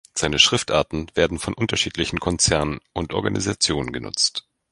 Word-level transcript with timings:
Seine 0.15 0.39
Schriftarten 0.39 1.11
werden 1.13 1.37
von 1.37 1.53
unterschiedlichen 1.53 2.19
Konzernen 2.19 2.79
und 2.91 3.13
Organisationen 3.13 3.93
genutzt. 3.93 4.47